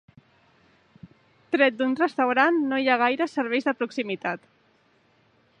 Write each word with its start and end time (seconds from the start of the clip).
Tret 1.57 1.77
d'un 1.81 1.93
restaurant, 2.01 2.59
no 2.73 2.81
hi 2.85 2.91
ha 2.95 2.99
gaires 3.05 3.39
serveis 3.41 3.71
de 3.71 3.77
proximitat. 3.83 4.53